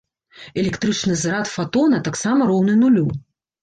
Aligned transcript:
Электрычны 0.61 1.13
зарад 1.25 1.53
фатона 1.53 2.03
таксама 2.11 2.51
роўны 2.53 2.73
нулю. 2.85 3.11